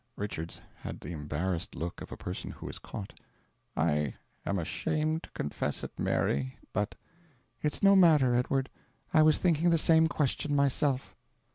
Richards 0.15 0.59
had 0.77 0.99
the 1.01 1.11
embarrassed 1.11 1.75
look 1.75 2.01
of 2.01 2.11
a 2.11 2.17
person 2.17 2.49
who 2.49 2.67
is 2.67 2.79
caught. 2.79 3.13
"I 3.77 4.15
am 4.47 4.57
ashamed 4.57 5.21
to 5.21 5.29
confess 5.33 5.83
it, 5.83 5.99
Mary, 5.99 6.57
but" 6.73 6.95
"It's 7.61 7.83
no 7.83 7.95
matter, 7.95 8.33
Edward, 8.33 8.71
I 9.13 9.21
was 9.21 9.37
thinking 9.37 9.69
the 9.69 9.77
same 9.77 10.07
question 10.07 10.55
myself." 10.55 11.15